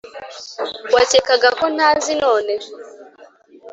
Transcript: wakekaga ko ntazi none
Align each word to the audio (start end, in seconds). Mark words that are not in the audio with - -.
wakekaga 0.95 1.49
ko 1.59 1.65
ntazi 1.75 2.13
none 2.23 2.53